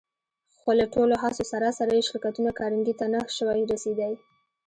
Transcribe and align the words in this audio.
خو 0.57 0.69
له 0.79 0.85
ټولو 0.93 1.15
هڅو 1.23 1.43
سره 1.51 1.67
سره 1.79 1.91
يې 1.97 2.03
شرکتونه 2.09 2.51
کارنګي 2.59 2.93
ته 2.99 3.05
نه 3.13 3.19
شوای 3.35 3.61
رسېدای. 3.73 4.13